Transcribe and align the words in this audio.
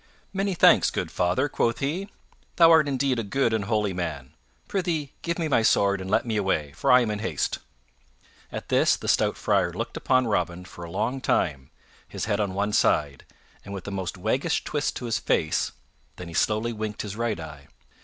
"Many 0.33 0.55
thanks, 0.55 0.89
good 0.89 1.11
father," 1.11 1.47
quoth 1.47 1.77
he. 1.77 2.09
"Thou 2.55 2.71
art 2.71 2.87
indeed 2.87 3.19
a 3.19 3.23
good 3.23 3.53
and 3.53 3.65
holy 3.65 3.93
man. 3.93 4.33
Prythee 4.67 5.13
give 5.21 5.37
me 5.37 5.47
my 5.47 5.61
sword 5.61 6.01
and 6.01 6.09
let 6.09 6.25
me 6.25 6.37
away, 6.37 6.71
for 6.71 6.91
I 6.91 7.01
am 7.01 7.11
in 7.11 7.19
haste." 7.19 7.59
At 8.51 8.69
this 8.69 8.95
the 8.95 9.07
stout 9.07 9.37
Friar 9.37 9.71
looked 9.71 9.95
upon 9.95 10.25
Robin 10.25 10.65
for 10.65 10.83
a 10.83 10.89
long 10.89 11.21
time, 11.21 11.69
his 12.07 12.25
head 12.25 12.39
on 12.39 12.55
one 12.55 12.73
side, 12.73 13.25
and 13.63 13.75
with 13.75 13.87
a 13.87 13.91
most 13.91 14.17
waggish 14.17 14.63
twist 14.63 14.95
to 14.95 15.05
his 15.05 15.19
face; 15.19 15.71
then 16.15 16.27
he 16.29 16.33
slowly 16.33 16.73
winked 16.73 17.03
his 17.03 17.15
right 17.15 17.39
eye. 17.39 17.67